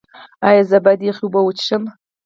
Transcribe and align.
ایا 0.47 0.63
زه 0.69 0.77
باید 0.85 1.01
یخې 1.09 1.23
اوبه 1.25 1.41
وڅښم؟ 1.43 1.83